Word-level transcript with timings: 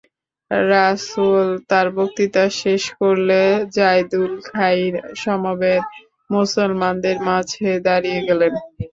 রাসুল 0.69 1.39
তার 1.69 1.87
বক্তৃতা 1.97 2.43
শেষ 2.61 2.83
করলে 2.99 3.41
যাইদুল 3.75 4.33
খাইর 4.47 4.93
সমবেত 5.15 5.83
মুসলমানদের 6.29 7.17
মাঝে 7.27 7.67
দাঁড়িয়ে 7.87 8.19
গেলেন। 8.27 8.53